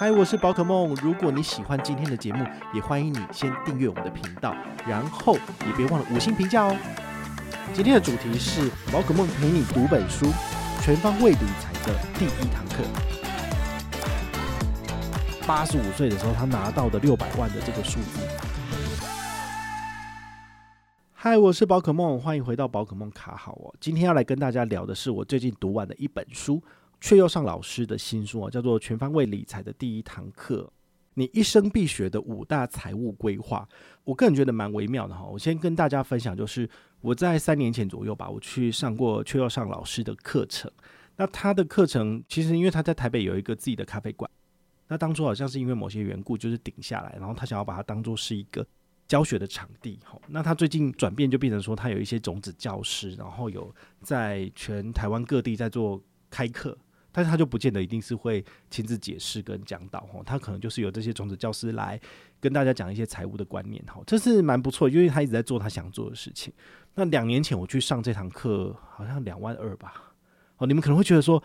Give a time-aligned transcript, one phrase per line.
[0.00, 0.94] 嗨，我是宝可梦。
[1.02, 4.56] 如果你喜欢今天的节目，也欢迎你先订阅我们的频道，
[4.88, 5.34] 然后
[5.66, 6.74] 也别忘了五星评价哦。
[7.74, 10.24] 今天的主题是宝可梦陪你读本书，
[10.80, 12.82] 全方位理财的第一堂课。
[15.46, 18.26] 八十五岁的时候，他拿到的六百万的这个数字。
[21.12, 23.74] 嗨，我是宝可梦，欢迎回到宝可梦卡好哦。
[23.78, 26.62] 今天要来跟大家聊的是我最近读完的一本书。
[27.00, 30.62] 却又上老师的新书啊，叫做《全方位理财的第一堂课》，
[31.14, 33.66] 你一生必学的五大财务规划。
[34.04, 35.24] 我个人觉得蛮微妙的哈。
[35.24, 36.68] 我先跟大家分享，就是
[37.00, 40.70] 我在三年前左右吧，我去上过却又上老师的课程。
[41.16, 44.30] 那他的课程其实因为他在台北有一个自己的咖啡馆，
[44.88, 48.66] 那当初好像是因为某些缘故，就是顶下来，然后他想要把它当做是一个
[49.08, 49.98] 教学的场地。
[50.04, 56.76] 哈，那他最近转变就变成说，他有一些种子教师，然后有在全台湾各地在做开课。
[57.12, 62.00] 但是他就不见得一定是会亲自解释跟讲导吼，他可能就是有这些种子教师来
[62.40, 66.52] 跟大家讲一些财务的观念吼，这是蛮不错，因为他一直在做他想做的事情。
[66.94, 70.14] 那两年前我去上这堂课，好像两万二吧。
[70.56, 71.42] 哦，你们可能会觉得说，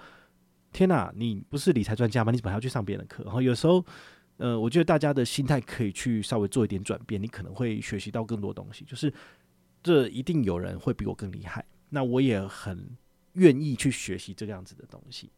[0.71, 2.31] 天哪，你不是理财专家吗？
[2.31, 3.23] 你怎么还要去上别人的课？
[3.23, 3.85] 然后有时候，
[4.37, 8.83] 呃，我觉得大家的心态可以去稍微做一点转变，你可能会学习到更多东西。
[8.83, 9.13] 就是
[9.81, 12.89] 这一定有人会比我更厉害，那我也很
[13.33, 15.31] 愿意去学习这个样子的东西。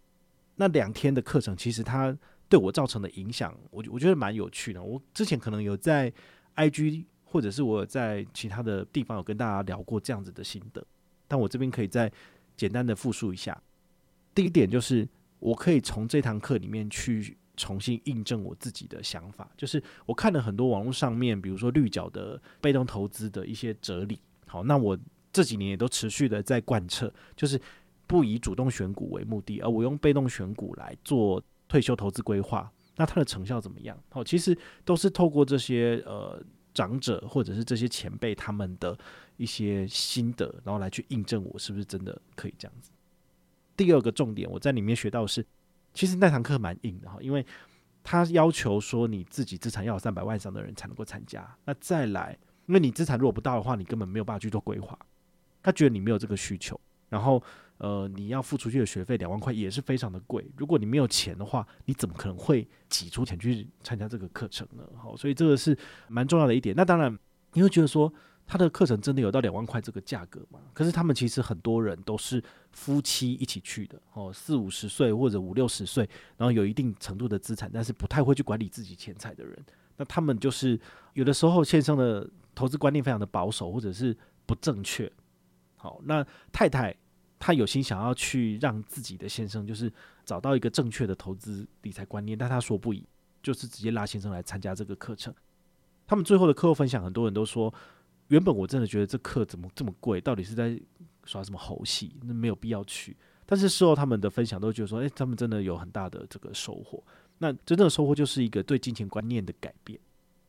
[0.60, 2.16] 那两天的课程，其实它
[2.50, 4.82] 对我造成的影响，我我觉得蛮有趣的。
[4.82, 6.12] 我之前可能有在
[6.56, 10.84] IG 或者是我在其他的地方有跟大家聊过这样子的心得，
[11.28, 12.12] 但我这边可以再
[12.56, 13.62] 简单的复述一下。
[14.34, 15.08] 第一点就是，
[15.40, 24.20] 我可以从这堂课里面去重新印证我自己的想法，就是我看了很多网络上面，比如说绿角的被动投资的一些哲理。
[24.48, 24.98] 好，那我
[25.32, 27.62] 这几年也都持续的在贯彻，就是。
[28.08, 34.02] 不以主动选股为目的，而我用被动选股来做退休投资规划，那它的成效怎么样？
[34.10, 36.42] 好，其实都是透过这些呃
[36.74, 38.98] 长者或者是这些前辈他们的
[39.36, 42.90] 一些心得，然后来去印证我是不是真的可以这样子。
[43.76, 45.46] 第二个重点，我在里面学到的是，
[45.94, 47.46] 其实那堂课蛮硬的哈，因为
[48.04, 51.46] 他要求说你自己资产要有三百万以上的人才能够参加。
[51.66, 52.38] 那再来，
[52.68, 54.98] 因为你资产如果不到的话，你根本没有办法去做规划。
[55.62, 56.80] 他觉得你没有这个需求，
[57.10, 57.44] 然后。
[57.80, 60.46] 呃，你要付出去的学费两万块也是非常的贵。
[60.58, 64.84] 如果你没有钱的话，你怎么可能会挤出钱去参加这个课程呢？
[64.98, 65.78] 好，所以这个是
[66.08, 66.76] 蛮重要的一点。
[66.76, 67.16] 那当然，
[67.54, 68.12] 你会觉得说
[68.48, 70.60] 他的课程真的有到两万块这个价格吗？
[70.74, 79.56] 可是他们其实很多人都是夫妻一起去的哦，四五十岁或者五六十岁，然后有一定程度的资产，但是不太会去管理自己钱财的人。
[79.98, 80.80] 那他们就是
[81.14, 84.18] 有的时候线上的投资观念非常的保守，或者是
[84.48, 85.12] 不正确。
[85.76, 86.96] 好，那太太。
[87.40, 89.92] 他有心想要去让自己的先生，就是
[90.26, 93.08] 找到一个正确的投资理财观念，但他说不已，
[93.44, 95.34] 就是直接拉先生来参加这个课程。
[96.06, 97.74] 他们最后的课后分享，很多人都说，
[98.30, 100.80] 原本我真的觉得这课怎么这么贵，到底是在
[101.26, 102.16] 耍什么猴戏？
[102.24, 103.16] 那没有必要去。
[103.46, 107.04] 但是事后他们的分享都觉得说，诶，他们真的有很大的这个收获。
[107.38, 110.00] 那真正的收获就是一个对金钱观念的改变。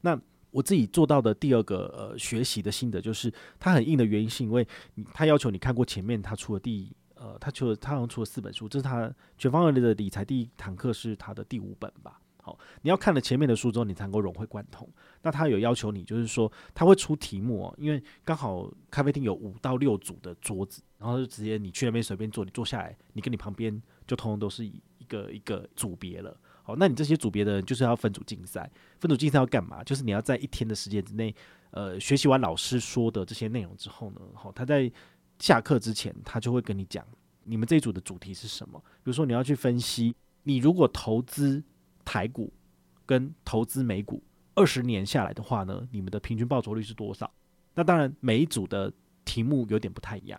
[0.01, 0.21] 那。
[0.51, 4.67] 我自己做到的第二个呃学习的心得就是，他很硬的原因是因为
[5.13, 12.21] 他要求你看过前面他出的第呃他出了他好像出了四本书，这是他全方位的理财第一堂课是他的第五本吧。
[12.41, 14.89] 好，你要看了前面的书之后，你才能够融会贯通。
[15.21, 26.35] 那他有要求你，就是说他会出题目哦，因为刚好咖啡厅有五到六组的桌子，然后就直接你去那边随便坐，你坐下来，你跟你旁边就通通都是一个一个组别了。
[26.69, 28.71] 好，那你这些组别的人就是要分组竞赛，
[29.01, 29.83] 分组竞赛要干嘛？
[29.83, 31.35] 就是你要在一天的时间之内，
[31.71, 34.93] 呃，学习完老师说的这些内容之后呢，好，他在
[35.39, 37.03] 下课之前，他就会跟你讲，
[37.45, 38.79] 你们这一组的主题是什么？
[39.03, 41.65] 比如说你要去分析，你如果投资
[42.05, 42.53] 台股
[43.07, 44.23] 跟投资美股
[44.55, 47.33] 二十年下来的话呢，你们的平均报酬率是多少？
[47.77, 48.93] 那当然每一组的
[49.25, 50.39] 题目有点不太一样，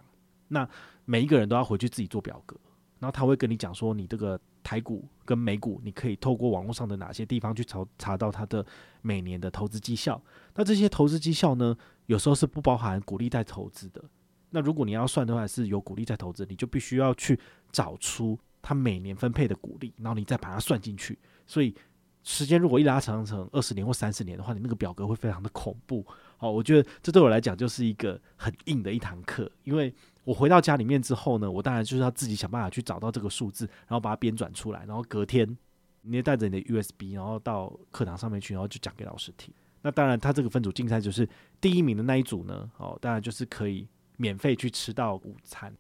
[0.50, 0.70] 那
[1.06, 2.56] 每一个人都要回去自己做表格。
[3.00, 8.66] 然后他会跟你讲说，你这个台股跟美股，你可以透过网络上的哪些地方去查查到它的
[9.02, 10.22] 每年的投资绩效。
[10.56, 11.76] 那这些投资绩效呢，
[12.08, 14.04] 有时候是不包含股利再投资的。
[14.50, 17.40] 那如果你要算的话，是有股利再投资，你就必须要去
[17.72, 21.18] 找出它每年分配的股利，然后你再把它算进去。
[21.48, 21.74] 所以
[22.24, 26.06] 时间如果一拉长成二十年或三十年的话，你那个表格会非常的恐怖。
[26.40, 29.94] 好，我觉得这对我来讲就是一个很硬的一堂课，因为
[30.24, 35.58] 我回到家里面之后呢，我当然就是要自己想办法去找到这个数字，然后把它编转出来，然后隔天
[36.02, 39.54] 你也带着你的 USB，然后到课堂上面去，然后就讲给老师听。
[39.82, 41.28] 那当然，他这个分组竞赛就是
[41.60, 43.88] 第一名的那一组呢，哦，当然就是可以
[44.18, 45.76] 免费去吃到午餐。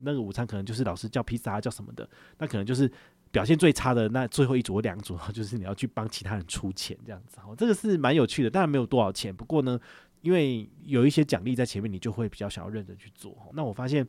[0.00, 2.08] 那个午餐可能就是老师叫披萨叫什么的，
[2.38, 2.90] 那可能就是
[3.30, 7.38] 表现最差的那最后一组或两组， 就是你要去帮其他人出钱这样子。
[7.46, 9.78] 哦，这个是蛮有趣的，当然没有多少钱，不过呢，
[10.24, 13.36] 因为有一些奖励在前面，你就会比较想要认真去做。
[13.52, 14.04] 那我发现，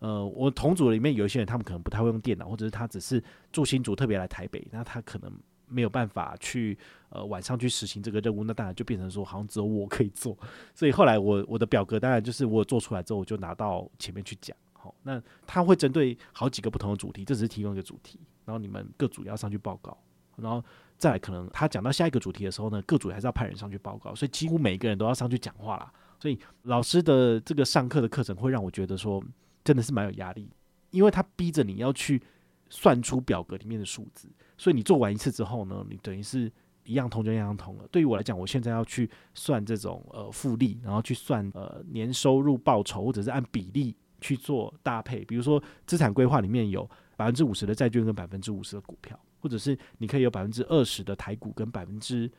[0.00, 5.32] 呃，我同组里面有一些人，他们可能不太会用电脑，或者是他只是住新竹特别来台北，那他可能。
[5.68, 6.76] 没有办法去
[7.08, 10.36] 呃晚上去实行这个任务，那当然就变成说好像只有我可以做。
[10.74, 14.54] 所以后来我我的表格当然就是我做出来之后，我就拿到前面去讲。
[14.74, 19.96] 好，那他会针对好几个不同的主题，这只是提供一个主题，然后你们各组要上去报告，
[20.36, 20.62] 然后
[21.02, 25.92] 再来可能他讲到下一个主题的时候呢，各组还是要派人上去报告，所以几乎每一个人都要上去讲话啦。
[26.20, 29.20] 所以老师的这个上课的课程会让我觉得说
[29.64, 30.48] 真的是蛮有压力，
[30.92, 32.22] 因为他逼着你要去
[32.70, 34.28] 算出表格里面的数字。
[34.56, 36.48] 所以你做完一次之后呢，你等于是
[36.84, 37.88] 一样通就一样通了。
[37.90, 45.24] 对于我来讲，我现在要去算这种呃复利，然后去算呃年收入报酬，或者是按比例去做搭配。
[45.24, 46.88] 比如说资产规划里面有
[47.18, 52.30] 百分之五十的债券跟百分之五十的股票，或者是你可以有百分之二十的台股跟百分之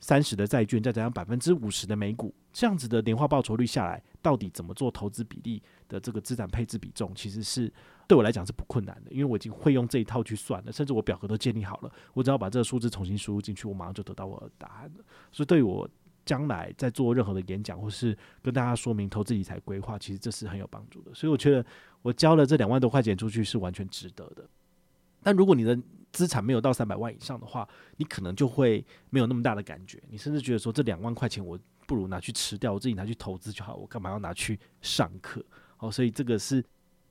[0.00, 7.72] 三十的债券，再加上百分之五十的美股，这样子的年化报酬率下来，到底怎么做投资比例的这个资产配置比重，其实是。
[8.08, 15.04] 对我来讲是不困难的，因为我已经会用这一套去算了，甚至我表格都建立好了，我只要把这个数字重新输入进去，我马上就得到我的答案了。
[15.30, 15.86] 所以对于我
[16.24, 21.12] 将来在做任何的演讲或是跟大家说明投资理财规划，其实这是很有帮助的。
[21.12, 21.62] 所以我觉得
[22.00, 24.48] 我交了这两万多块钱出去是完全值得的。
[25.22, 25.78] 但如果你的
[26.12, 35.44] 资产没有到三百万以上的话，你可能就会没有那么大的感觉，你甚至觉得说这两万块钱我不如拿去吃掉，我自己拿去投资就好，我干嘛要拿去上课？
[35.76, 36.64] 好，所以这个是。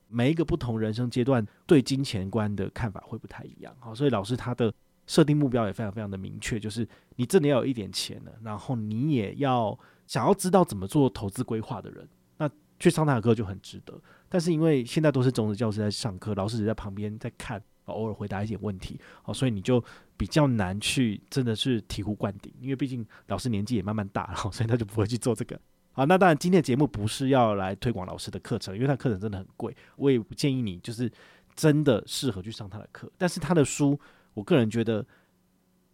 [0.10, 4.74] 每一个不同人生阶段对金钱观的看法会不太一样，好，所以老师他的
[5.06, 12.08] 设定目标也非常非常的明确，就是你真的要有一点钱了，然后你也要想要知道怎么做投资规划的人，
[12.38, 14.02] 那去上他的课就很值得。
[14.30, 17.62] 但是因为现在都是种子教师在上课，老师只在旁边在看，
[17.94, 19.84] 偶尔回答一点问题，好，所以你就
[20.16, 25.60] 比较难去真的是醍醐灌顶，因为毕竟老师年纪也慢慢大了， 所以他就不会去做这个。
[25.92, 31.12] 好，那当然，今天的节目不是要来推广老师的课程，因为他课程真的很贵，我也不建议你就是
[31.56, 33.12] 真的适合去上他的课。
[33.18, 34.00] 但是他的书，
[34.36, 35.04] 我个人觉得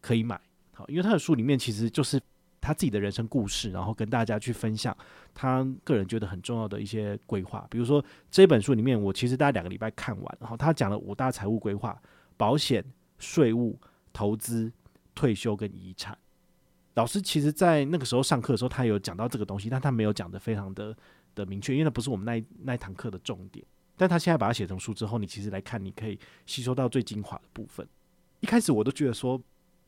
[0.01, 0.37] 可以买，
[0.73, 2.21] 好，因为他的书里面其实就是
[2.63, 4.95] 他自己的人生故事，然后跟大家去分享
[5.33, 7.67] 他个人觉得很重要的一些规划。
[7.69, 12.01] 比如说这本书里面，我其实大概两个礼拜看完，然后他讲了五大财务规划：
[12.37, 12.83] 保险、
[13.19, 13.77] 税务、
[14.13, 14.71] 投资、
[15.13, 16.17] 退休跟遗产。
[16.95, 20.95] 老师其实，在那个时候上课的时候，他有讲到这个东西，但他没有讲得非常的
[21.35, 23.65] 的明确，因为那不是我们那那一堂课的重点。
[23.97, 27.87] 但他现在把它写成书之后，你其实来看，你可以吸收到最精华的部分。
[28.39, 29.41] 一开始我都觉得说，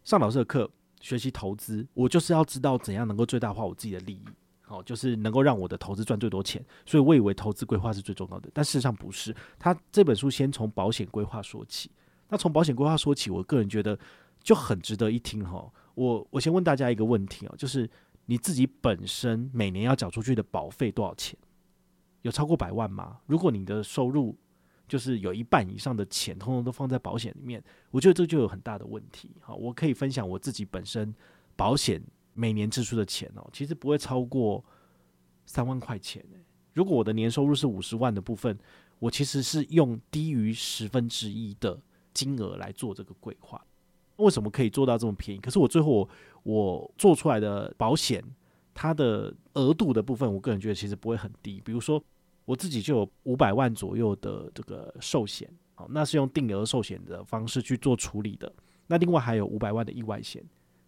[0.03, 0.69] 上老师的课
[1.05, 4.25] 学习投资，我就是要知道怎样能够最大化我自己的利益，
[4.63, 6.65] 好，就是能够让我的投资赚最多钱。
[6.83, 9.35] 所以我以为投资规划是最重要的，但事实上不是。
[9.59, 11.91] 他这本书先从保险规划说起，
[12.27, 13.95] 那从保险规划说起，我个人觉得
[14.41, 15.71] 就很值得一听哈。
[15.93, 17.87] 我我先问大家一个问题哦，就是
[18.25, 21.37] 你自己本身每年要缴出去的保费多少钱？
[22.23, 23.19] 有超过百万吗？
[23.27, 24.35] 如果你的收入
[24.87, 29.31] 就是有一半以上的钱，通通都放在保险里面，我觉得这就有很大的问题。
[29.41, 31.13] 好，我可以分享我自己本身
[31.55, 32.01] 保险
[32.33, 34.63] 每年支出的钱哦，其实不会超过
[35.45, 36.23] 三万块钱。
[36.73, 38.57] 如果我的年收入是五十万的部分，
[38.99, 41.79] 我其实是用低于十分之一的
[42.13, 43.63] 金额来做这个规划。
[44.17, 45.39] 为什么可以做到这么便宜？
[45.39, 46.07] 可是我最后
[46.43, 48.23] 我，做出来的保险，
[48.73, 51.61] 它的额度的部分，我个人觉得其实不会很低。
[51.63, 52.01] 比如说，
[52.45, 58.51] 我自己就有五百万左右的这个寿险，好，那是用定额寿险的方式去做处理的。
[58.87, 60.43] 那另外还有五百万的意外险，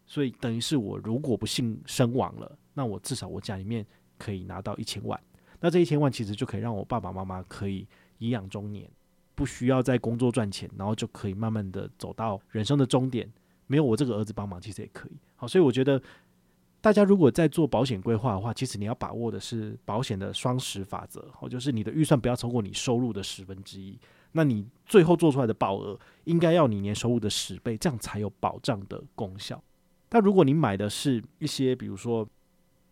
[0.06, 3.86] 所以等于是我如果不幸身亡了，那我至少我家里面
[4.18, 5.20] 可以拿到一千万。
[5.60, 7.88] 那这一千万其实就可以让我爸爸妈妈可以
[8.20, 8.90] 颐养中年。
[9.34, 13.32] 不需要再工作赚钱，然后就可以慢慢的走到人生的终点。
[13.68, 15.12] 没有我这个儿子帮忙，其实也可以。
[15.36, 16.02] 好，所以我觉得
[16.88, 24.00] 大家如果在做保险规划的话，其实你要把握的是保险的双十法则，好，就是你的预算不要超过你收入的十分之一。
[24.32, 29.62] 那你最后做出来的保额应该要你年收入的十倍，这样才有保障的功效。
[30.08, 32.25] 但如果你买的是一些比如说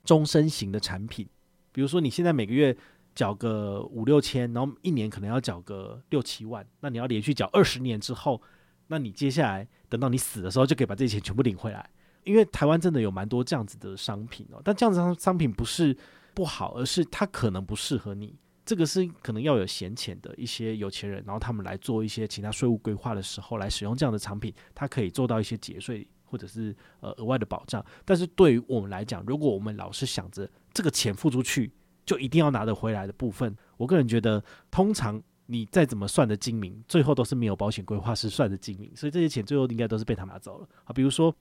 [0.04, 1.26] 终身型的产品，
[1.72, 2.76] 比如说你现在每个月
[3.14, 8.42] 缴个五六千，然后一年可能要缴个六七万，那你要连续缴二十年之后，
[8.88, 11.90] 那你接下来等到你死的时候就可以把这些钱全部领回来。
[12.26, 15.96] 因为台湾真的有蛮多这样子的商品哦，但这样子商商品不是
[16.34, 18.36] 不好，而是它可能不适合你。
[18.66, 27.86] 这个是可能要有闲钱的一些有钱人，然后他们来做一些其他税务规划的时候来使用这样的产品，它可以做到一些节税或者是呃额外的保障。
[28.04, 31.72] 但是对于我们来讲，如果我们老是想着这个钱付出去
[32.08, 40.92] 就一定要拿得回来的部分，我个人觉得，通常你再怎么算的精明，最后都是没有保险规划师算的精明，所以这些钱最后应该都是被他拿走了啊。
[40.92, 41.32] 比如说。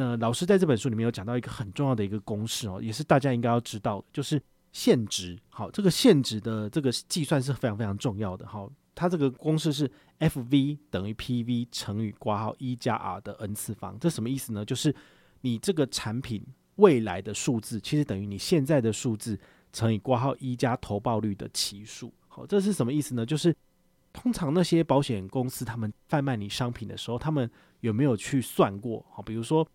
[0.00, 4.40] 那老师在这本书里面有讲到一个很重要的一个公式哦，也是大家应该要知道的，就是
[4.70, 5.36] 现值。
[5.48, 8.46] 好，这个现值的这个计算是非常非常重要的。
[8.46, 9.90] 好，它这个公式是
[10.20, 13.98] FV 等于 PV 乘以括号一加 R 的 n 次方。
[13.98, 14.64] 这什么意思呢？
[14.64, 14.94] 就是
[15.40, 19.36] 你这个产品未来的数字，其实等于你现在的数字
[19.72, 22.14] 乘以括号一加投报率的期数。
[22.28, 23.26] 好，这是什么意思呢？
[23.26, 23.52] 就是
[24.12, 27.50] 通常那些保险公司他们贩卖你商品的时候，他们
[27.80, 29.04] 有没有去算过？
[29.10, 29.68] 好，比如说。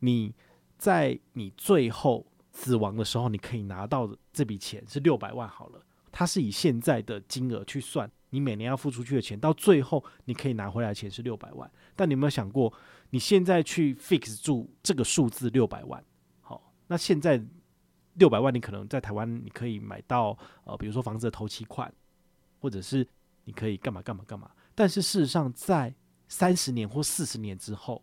[0.00, 0.34] 你
[0.76, 5.80] 在你最后死亡的时候，你可以拿到的这笔钱是六百万好了。
[6.12, 11.70] 它是以现在的金额去算，你每年要付出去的钱，到最后你可以拿回来的钱是六百万。
[11.94, 12.72] 但你有没有想过，
[13.10, 16.04] 你现在去 fix 住这个数字六百万？
[16.40, 17.40] 好，那现在
[18.14, 21.92] 六百万，你可能在台湾你可以买到呃，比如说房子的头期款，
[22.58, 23.06] 或者是
[23.44, 24.50] 你可以干嘛干嘛干嘛。
[24.74, 25.94] 但是事实上，在
[26.26, 28.02] 三十年或四十年之后，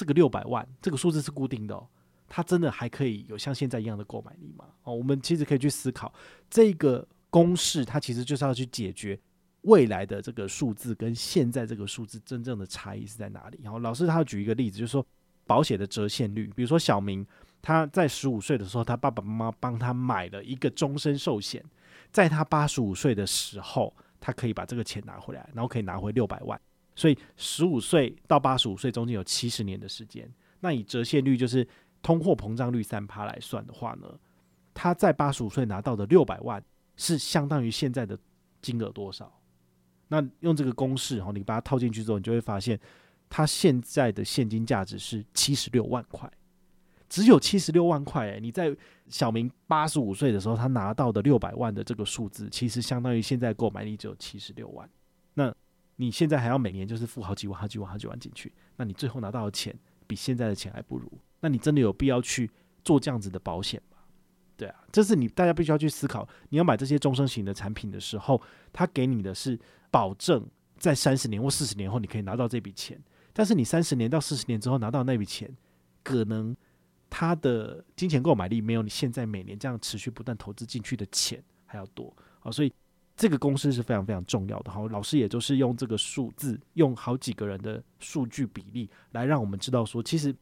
[0.00, 1.86] 这个六百万，这个数字是固定的哦，
[2.26, 4.64] 它真的还可以有像现在一样的购买力吗？
[4.84, 6.10] 哦，我们其实可以去思考
[6.48, 9.20] 这个公式，它其实就是要去解决
[9.64, 13.60] 未来的这个数字跟现在这个数字真正的差异是在哪里。
[13.62, 15.06] 然后老师他举一个例子，就是说
[15.46, 17.26] 保险的折现率，比如说小明
[17.60, 21.62] 他在十五岁的时候，他爸爸妈妈帮他买了一个终身寿险，
[22.10, 26.58] 在他八十五岁的时候，他可以把这个钱拿回来，然后可以拿回六百万。
[27.00, 30.30] 所以十五岁到八十五岁中间有七十年的时间，
[30.60, 31.66] 那以折现率就是
[32.02, 34.06] 通货膨胀率三趴来算的话呢，
[34.74, 36.62] 他在八十五岁拿到的六百万
[36.96, 38.18] 是相当于现在的
[38.60, 39.32] 金额多少？
[40.08, 42.78] 那用这个公式哈，你把它套进去之后，你就会发现，
[43.30, 46.30] 他现在的现金价值是七十六万块，
[47.08, 48.76] 只有七十六万块诶，你在
[49.08, 54.86] 小明八十五岁的时候，他拿到的六百万的这个数字，其实相当于现在购买力只有七十六万。
[56.00, 62.50] 你现在还要每年就是付好几万、好几万、好几万进去，那你最后拿到的钱比现在的钱还不如，那你真的有必要去
[62.82, 63.98] 做这样子的保险吗？
[64.56, 66.26] 对啊，这是你大家必须要去思考。
[66.48, 68.40] 你要买这些终身型的产品的时候，
[68.72, 72.98] 他给你的是保证在三十年或四十年后你可以拿到这笔钱，
[73.34, 75.54] 但是你三十年到四十年之后拿到那笔钱，
[76.02, 76.56] 可能
[77.10, 82.72] 他的金钱购买力没有你现在每年这样持续不断投资进去的钱还要多啊，所以。
[83.20, 90.34] 这个公式是非常非常重要的，好，老师也就是用这个数字，用好几个人的数据比例来让我们知道说，其实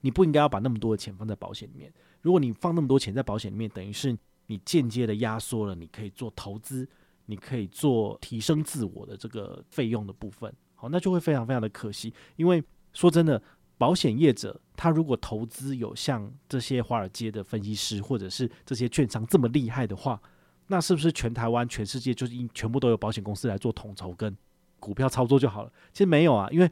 [0.00, 1.92] 你不应该要把那么多的钱放在保险里面。
[2.22, 6.88] 如果你放那么多钱在保险里面，等于是你间接的压缩了你可以做投资、
[7.26, 12.14] 你可以做提升自我的这个费用的部分，好，那就会非常非常的可惜。
[12.36, 13.42] 因为说真的，
[13.76, 20.18] 保险业者他如果投资有像这些华尔街的分析师或者是这些券商这么厉害的话，
[20.68, 24.36] 那是不是全台湾、全世界就是应全部都有保险公司来做统筹跟
[24.80, 25.72] 股票操作就好了？
[25.92, 26.70] 其实没有啊，因为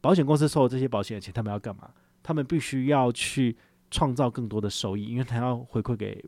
[0.00, 1.90] 保险公司收了这些保险的钱，他们要干嘛？
[2.22, 3.56] 他们必须要去
[3.90, 6.24] 创造更多的收益，因为他要回馈给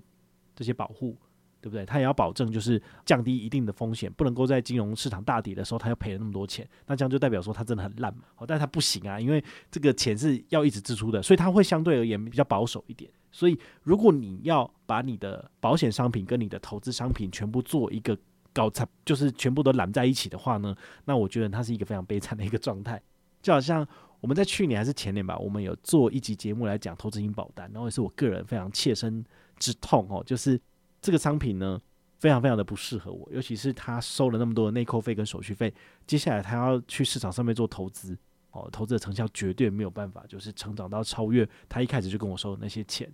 [0.55, 1.17] 这些保户，
[1.61, 1.85] 对不对？
[1.85, 6.69] 他也要保证就是降低一定的风险，不能够在金融市场大跌的时候，他要赔了那么多钱。
[6.87, 8.23] 那这样就代表说他真的很烂嘛？
[8.37, 13.11] 哦，但是他不行啊，因为这个钱是要一直支出的，所以他会相对而言比较保守一点。
[13.31, 18.17] 所以，如果你要把你的保险商品跟你的投资商品全部做一个
[18.53, 23.01] 搞差，就是全部都揽在一起的话呢，那我觉得它是一个非常悲惨的一个状态。
[23.41, 23.87] 就好像
[24.21, 29.25] 我们在去年还是前年吧，我们有做一集节目来讲投资型保单，然后也是我个人非常切身
[29.59, 30.61] 之痛哦，就是
[31.01, 31.79] 这个商品呢
[32.19, 35.73] 非常非常的不适合我，尤其是他收了那么多的内扣费跟手续费，
[36.07, 38.19] 接下来他要去市场上面做投资。
[38.59, 43.11] 哦，投资的成效绝对没有办法，就是成长到超越他一开始就跟我收的那些钱。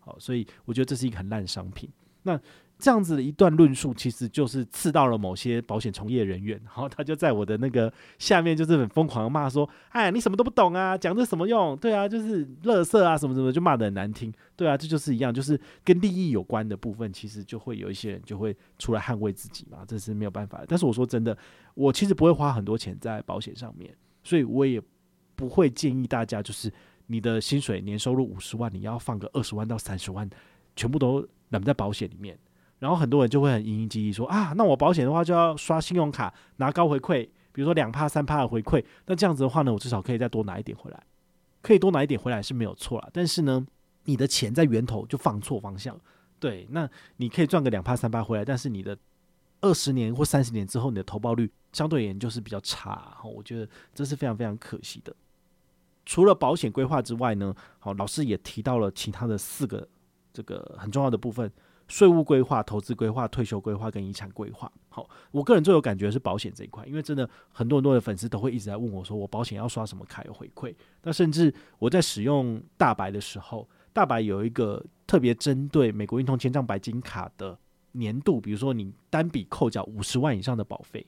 [0.00, 1.88] 好，所以我觉得这是一个很烂商品。
[2.22, 2.38] 那
[2.78, 11.76] 这样子的一段论述，其实就是刺到了某些保险从业人员，然后他就在我的那个下面就是很疯狂的骂说：“哎，你什么都不懂啊，讲这什么用？
[11.76, 14.32] 对啊，就是垃圾啊，什么什么，就骂得很难听。
[14.54, 20.62] 对啊，这就是一样，就是跟利益有关的部分，其实就会有一些人就会出来捍卫自己嘛，这是没有办法。
[20.68, 21.36] 但是我说真的，
[21.74, 23.92] 我其实不会花很多钱在保险上面。
[24.28, 24.78] 所以我也
[25.34, 26.70] 不会建议大家，就是
[27.06, 30.28] 你的薪水年收入五十万，你要放个二十万到三十万，
[30.76, 32.38] 全部都揽在保险里面。
[32.78, 41.02] 然后很多人就会很殷殷记忆说啊，那我保险的话就要刷信用卡拿高回馈，比如说两趴三趴的回馈，那这样子的话呢，我至少可以再多拿一点回来，
[41.62, 43.08] 可以多拿一点回来是没有错啦。
[43.14, 43.66] 但是呢，
[44.04, 45.98] 你的钱在源头就放错方向，
[46.38, 48.94] 对，那你可以赚个两趴三趴回来，但是你的
[49.60, 55.14] 二十年或三十年之后，你的投报率相对而言就是比较差，我觉得这是非常非常可惜的。
[56.06, 59.86] 除了保险规划之外呢，好，老师也提到了其他的四个
[60.32, 61.50] 这个很重要的部分。
[61.86, 64.70] 税务规划、投资规划、退休规划跟遗产规划。
[64.90, 70.74] 好，我个人最有感觉是保险这一块，因为真的很多很多的粉丝都会一直在问我，说我保险要刷什么卡有回馈？
[71.02, 77.58] 那甚至我在使用大白的时候，大白有一个特别针对美国运通千账白金卡的
[77.92, 81.04] 年度，比如说你单笔扣缴五十万以上的保费，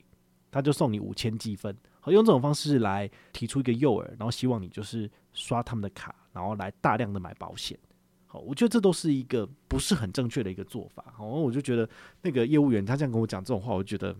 [0.49, 1.75] 他就送你五千积分。
[1.99, 7.77] 好，用这种方式来提出一个诱饵，然后希望你就是刷他们的卡，然后来大量的买保险。
[8.25, 11.13] 好，我觉得这都是一个不是很正确的一个做法。
[11.15, 11.87] 好，我就觉得
[12.21, 14.15] 那个业务员他这样跟我讲这种话，我觉得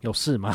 [0.00, 0.54] 有事吗？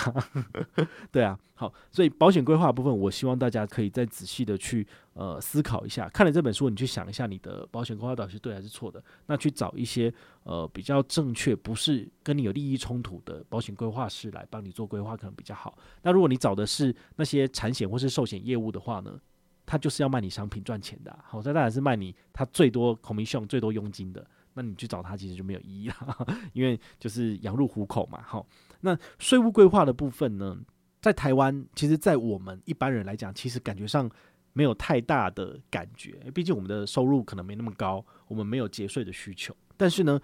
[1.12, 6.07] 对啊，好，所以保险规划部分，我希望大家可以再仔细的去呃思考一下。
[6.09, 15.77] 看了这本书，你去想一下你的保险规划到底是对还是错的，那去找一些呃比较正确，不是跟你有利益冲突的保险规划师来帮你做规划，可能比较好。
[16.01, 19.19] 那如果你找的是那些产险或是寿险业务的话呢？
[19.65, 24.23] 他就是要卖你商品赚钱的，好，他当然是卖你他最多 commission 最多佣金的，
[24.55, 28.45] 那你去找他其实就没有意义了， 因为就是羊入虎口嘛，好，
[28.84, 30.58] 那税务规划的部分呢，
[31.02, 34.10] 在台湾，其实，在我们一般人来讲，其实感觉上
[34.54, 40.20] 没有太大的感觉，毕竟我们的收入可能没那么高，我们没有节税的需求，但是呢，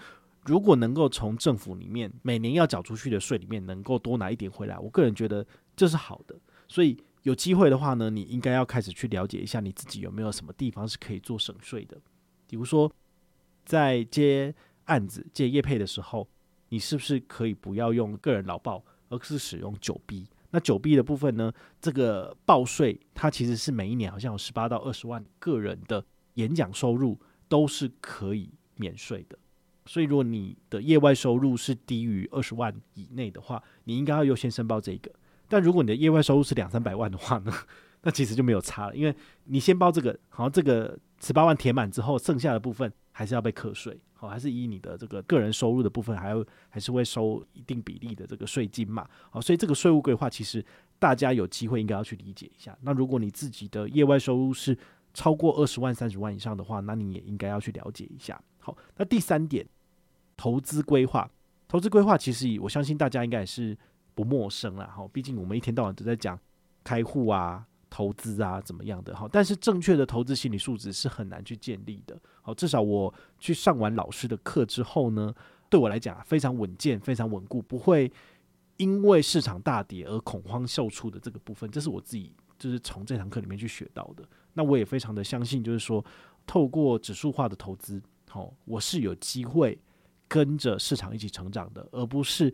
[0.46, 6.36] 如果能够从政府里面每年要缴出去的税里面能够多拿一点回来，我个人觉得这是好的，
[6.68, 6.98] 所以。
[7.24, 12.00] 有机会的话呢，你应该要开始去了解一下你自己有没有什么地方是可以做省税的。
[12.48, 12.90] 比如说，
[13.66, 16.26] 在接案子、接业配的时候，
[16.70, 20.28] 你是不是可以不要用个人劳报，而是使用九 B？
[20.52, 26.04] 那九 B 的部分呢，这个报税它其实是每一年好像有十八到二十万个人的
[26.36, 29.38] 演讲收入都是可以免税的。
[29.86, 35.12] 所以，如果你的业外收入是低于二十万以内的话，你应该要优先申报这个。
[35.48, 37.52] 但如果你的业外收入是两三百万的话呢，
[38.04, 50.64] 那其实就没有差了，因为你先报这个，好像这个十八万填满之后，剩下的部分还是要被课税，好，还是以你的这个个人收入的部分，还有还是会收一定比例的这个税金嘛，好，所以这个税务规划其实
[51.00, 52.78] 大家有机会应该要去理解一下。
[52.82, 54.78] 那如果你自己的业外收入是
[55.14, 58.42] 超过二十万、三十万以上的话，那你也应该要去了解一下。
[58.60, 59.66] 好，那第三点，
[60.36, 61.30] 投资规划，
[61.68, 63.78] 投资规划其实我相信大家应该也是。
[64.16, 66.38] 不陌生了哈，毕竟我们一天到晚都在讲
[66.84, 69.28] 开户啊、投资啊怎么样的哈。
[69.32, 72.20] 但是正确的投资心理素质是很难去建立的。
[72.42, 75.34] 好，至少我去上完老师的课之后呢，
[75.70, 78.12] 对我来讲非常稳健、非常稳固，不会
[78.78, 84.24] 因为市场大跌而恐慌售出的这个部分，这是我自己就是从这堂课里面去学到的。
[84.54, 86.04] 那我也非常的相信，就是说
[86.46, 89.80] 透过指数化的投资，好，我是有机会
[90.28, 92.54] 跟着市场一起成长的，而不是。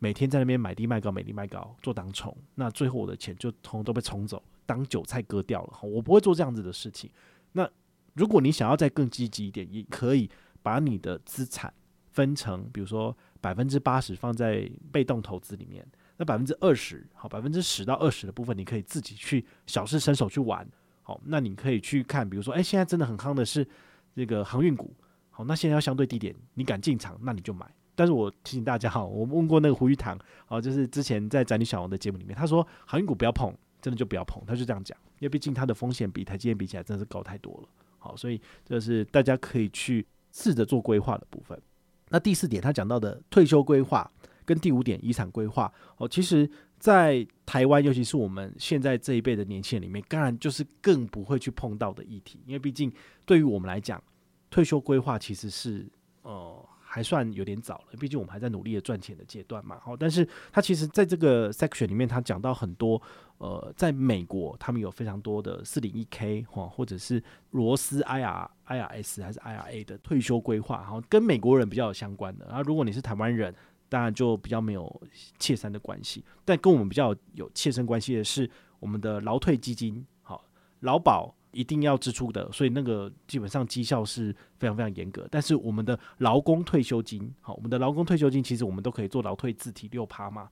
[0.00, 5.78] 每天在那边买低卖高，买低卖高做当冲，那最后我的钱就通通都被冲走，当韭菜割掉了。
[5.80, 7.10] 我不会做这样子的事情。
[7.52, 7.66] 那
[8.12, 10.28] 如果你想要再更积极一点，也可以
[10.62, 11.72] 把你的资产
[12.10, 15.82] 分成，比如说百分之八十放在被动投资里面，
[16.18, 20.68] 那百分之二十，好，百分之十到二十的部分，你可以自己去小试身手去玩。
[21.02, 23.66] 好，那你可以去看，比如说，哎，现在真的很夯的是
[24.14, 24.94] 这个航运股，
[25.30, 27.66] 好，那现在要相对低点，你敢进场，那你就买。
[27.94, 37.68] 但是我提醒大家哈，我问过那个胡玉堂，好，就是之前在宅女小王的节目里面，他说航运股不要碰，真的就不要碰，他就这样讲，因为毕竟它的风险比台积电比起来真的是高太多了。
[37.98, 41.60] 好，所以这是大家可以去试着做规划的部分。
[42.08, 44.10] 那第四点，他讲到的退休规划
[44.44, 52.92] 跟第五点遗产规划，哦，其实，在台湾，尤其是我们现在这一辈的年轻人里面，当然就是更不会去碰到的议题，因为毕竟
[53.26, 54.02] 对于我们来讲，
[54.50, 55.86] 退休规划其实是
[56.22, 56.64] 哦。
[56.64, 59.78] 呃还算有点早了，毕竟我们还在努力的赚钱的阶段嘛。
[59.78, 63.00] 好，但是他其实在这个 section 里面，他讲到很多，
[63.36, 72.46] 呃，在美国他们有非常多的四零一 K 哈，或者是罗斯 IR IRS 还是 IRA 的退休规划，哈，跟美国人比较有相关的。
[72.46, 73.54] 然后如果你是台湾人，
[73.90, 75.02] 当然就比较没有
[75.38, 76.24] 切身的关系。
[76.44, 80.42] 但跟我们比较有切身关系的是我们的劳退基金，好，
[80.80, 81.34] 劳保。
[81.52, 85.26] 一定要支出的，所以那个基本上绩效是非常非常严格。
[85.30, 90.50] 但是我们的劳工退休金，好，我们的劳工退休金其实我们都可以做劳退自提六趴嘛，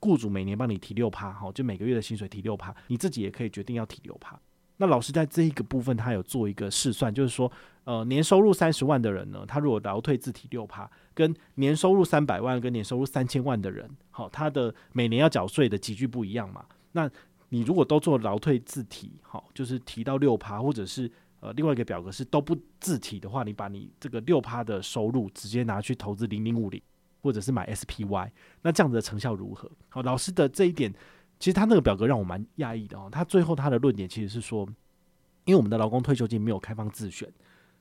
[0.00, 4.38] 雇主每年帮你提六趴，好，就每个月的薪水提六趴，你自己也可以决定要提六趴。
[4.78, 7.50] 那老师在这一个部分，他有做一个试算，就是说，
[7.84, 16.62] 呃，年收入三十万的人呢，他如果劳退自提六趴，跟年收入三百万跟年收入三千万的人，好，他的每年要缴税的级距不一样嘛。
[16.92, 17.10] 那
[17.48, 26.82] 你如果都做劳退自提，好，就是提到六趴，或者是呃另外一个表格是都不自提的话，你把你这个六趴的收入直接拿去投资零零五零，
[27.22, 28.30] 或者是买 SPY，
[28.62, 29.70] 那这样子的成效如何？
[29.88, 30.92] 好，老师的这一点。
[31.38, 34.66] 其实他那个表格让我蛮讶异的哦，他最后他的论点其实是说，
[35.44, 37.30] 因为我们的劳工退休金没有开放自选，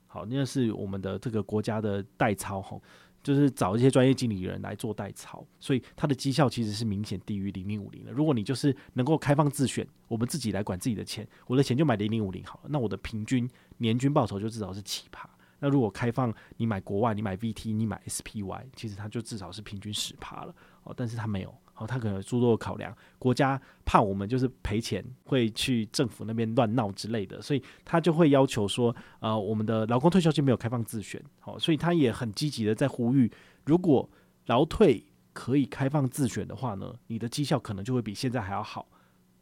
[0.08, 2.84] 好，那是我们的这个国家的代操吼，
[3.26, 8.12] 就是找一些专业经理人来做代操，所以它的绩效其实是明显低于零零五零的。
[8.12, 15.28] 如果你就是能够开放自选，我们自己来管自己的钱，我的钱就买零零五零好了，那我的平均年均报酬就至少是七趴。
[15.58, 21.56] 那如果开放你买国外，你买 VT，你买 SPY，其实它就至少是平均十趴了哦，但是它没有。
[21.78, 33.30] 好，他可能诸多考量，国家怕我们就是赔钱，会去政府那边乱闹之类的，所以他就会要求说，呃，我们的劳工退休金没有开放自选，好，所以他也很积极的在呼吁，
[33.66, 34.10] 如果
[34.46, 38.88] 劳退可以开放自选的话呢，你的绩效可能就会比现在还要好。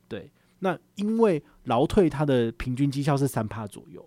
[0.08, 4.04] 对，那因为劳退它的平均绩效是三趴左右，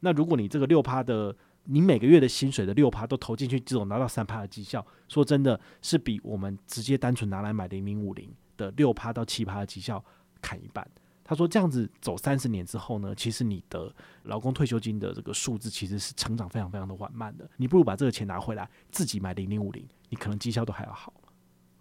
[0.00, 1.34] 那如果你这个六趴的。
[1.64, 10.04] 你每个月的薪水的六趴都投进去，这种拿到三趴的绩效，说真的是比我们直接单纯拿来买零零五零的六趴到七趴的绩效
[10.40, 10.84] 砍一半。
[11.24, 13.94] 他说这样子走三十年之后呢，其实你的
[14.24, 17.48] 劳工退休金的这个数字其实是成长非常非常的缓慢的。
[17.56, 21.14] 你不如把这个钱拿回来自己买零零五零，你可能绩效都还要好。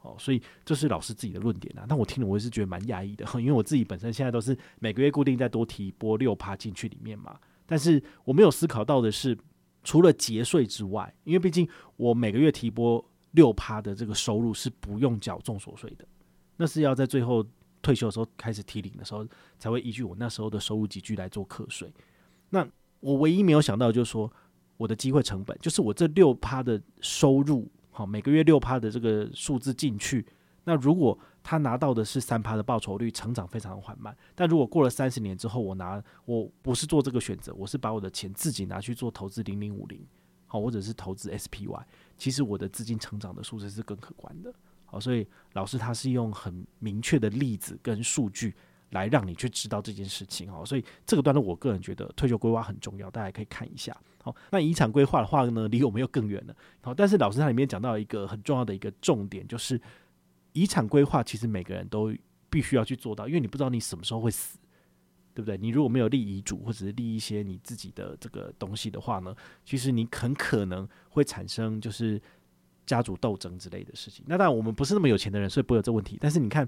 [0.04, 1.86] 哦，所以这是老师自己的论点啊。
[1.90, 7.40] 那我听了我也是觉得蛮讶异的，因为我自己本身现在都是每个月固定再多提拨六趴进去里面嘛。
[7.66, 9.36] 但是我没有思考到的是。
[9.84, 16.06] 除了节税之外，因为毕竟我每个月提拨六趴的这个收入是不用缴重所税的，
[16.58, 17.46] 那是要在最后
[17.82, 19.26] 退休的时候开始提领的时候
[19.58, 21.92] 才会依据我那时候的收入级距来做课税。
[22.50, 22.68] 那
[23.00, 24.32] 我唯一没有想到就是说，
[24.78, 30.26] 我的机会成本就是我这六趴的收入，好，每个月六趴的这个数字进去，
[30.64, 34.16] 那如果他拿到的是三趴的报酬率，成长非常缓慢。
[34.36, 40.06] 但如果过了三十年之后，我拿我不是做这个选择，我是把我的钱自己拿去做投资零零五零，
[40.46, 41.82] 好，或者是投资 SPY，
[42.16, 44.54] 其实我的资金成长的数字是更可观的。
[44.86, 48.54] 好，所以老师他是用很明确的例子跟数据
[48.92, 50.52] 来让你去知道这件事情。
[50.52, 53.98] 好，所以这个段落我个人觉得退休规划很重要，大家可以看一下。
[54.22, 56.56] 好，那遗产规划的话呢，离我们又更远了。
[56.82, 59.82] 好，但是老师他里面讲到一个很重要的一个重点，就是。
[60.54, 62.14] 遗产规划其实每个人都
[62.50, 64.58] 必须要去做到，因为你不知道你什么时候会死，
[65.34, 65.58] 对不对？
[65.58, 69.34] 你如果没有立遗嘱或者是立一些你自己的这个东西的话呢，
[69.64, 72.22] 其实你很可能会产生就是
[72.86, 74.26] 家族斗争之类的事情。
[74.28, 76.18] 那当然我们不是那么有钱的人，所以不会有这问题。
[76.20, 76.68] 但是你看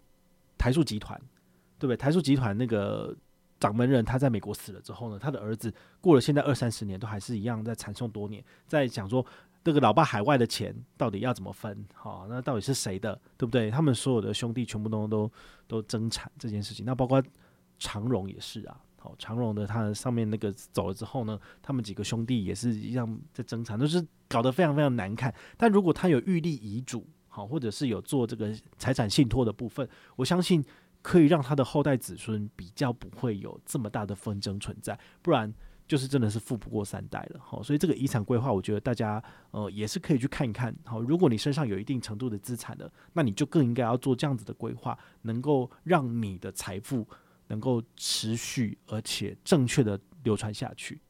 [0.57, 1.19] 台塑集团，
[1.77, 1.97] 对不对？
[1.97, 3.13] 台塑集团那个
[3.59, 9.25] 掌门人他在美国死了之后呢，他的儿子过了现在二三十年都还是一样在缠讼多年，在讲说。
[9.63, 11.85] 这个老爸海外的钱到底要怎么分？
[11.93, 13.71] 好，那到底是谁的，对不对？
[13.71, 15.31] 他们所有的兄弟全部都都
[15.67, 16.85] 都争产这件事情。
[16.85, 17.23] 那包括
[17.79, 25.33] 长荣也是啊，好，长荣的他上面那个走了之后呢，他们几个兄弟也是一样在争产，都是搞得非常非常难看。
[25.55, 30.61] 但如果他有预立遗嘱，好，或者是有做这个财产信托的部分，我相信
[31.01, 35.53] 可以让他的后代子孙比较不会有这么大的纷争存在，不然。
[35.85, 47.05] 就是真的是富不过三代了，好，所以这个遗产规划，我觉得大家呃也是可以去看一看，好，如果你身上有一定程度的资产的，那你就更应该要做这样子的规划，能够让你的财富
[47.47, 51.01] 能够持续而且正确的流传下去。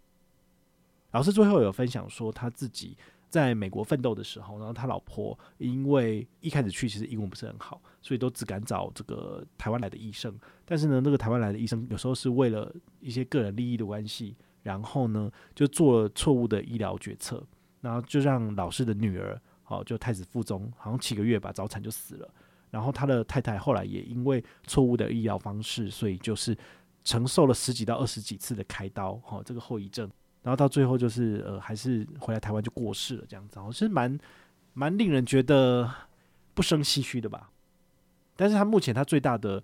[1.12, 2.98] 老师最后有分享说，他自己
[3.30, 14.36] 在美国奋斗的时候，然后他老婆因为一开始去其实英文不是很好，所以都只敢找这个台湾来的医生，但是呢，那个台湾来的医生有时候是为了一些个人利益的关系。
[14.64, 17.44] 然后呢，就做了错误的医疗决策，
[17.82, 22.30] 然后就让老师的女儿，好，就太子腹中，好像七个月吧，早产就死了。
[22.72, 26.58] 然后他的太太后来也因为错误的医疗方式，所以就是
[27.04, 30.10] 承受了十几到二十几次的开刀，哈，这个后遗症。
[30.42, 34.18] 然后到最后就是呃，还是回来台湾就过世了，这样子，好像是蛮
[34.74, 35.92] 蛮令人觉得
[36.54, 37.50] 不生唏嘘的吧。
[38.36, 39.62] 但是他目前他最大的。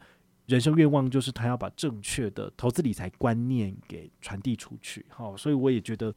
[0.50, 6.12] 人生愿望就是他要把正确的投资理财观念给传递出去，好，所以我也觉得，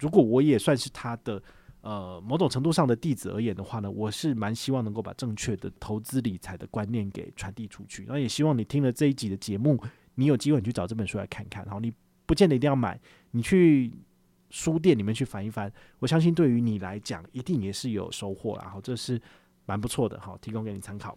[0.00, 1.40] 如果我也算是他的
[1.80, 8.02] 呃某种程度上的弟子而言的话呢，我是蛮希望能够把正确的投资理财的观念给传递出去。
[8.02, 9.80] 然后也希望你听了这一集的节目，
[10.16, 11.92] 你有机会你去找这本书来看看，然后，你
[12.26, 13.92] 不见得一定要买，你去
[14.50, 19.22] 书店里面去翻一翻，我相信对于你来讲一定也是有收获啦，好，这是
[19.66, 21.16] 蛮不错的，好，提供给你参考。